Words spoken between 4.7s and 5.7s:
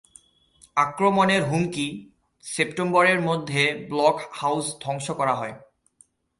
ধ্বংস করা হয়।